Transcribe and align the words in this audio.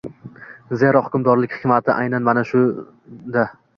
zero 0.83 1.03
hukmdorlik 1.09 1.53
hikmati 1.57 1.95
aynan 1.97 2.27
mana 2.29 2.47
ana 2.47 2.51
shunda. 2.53 3.45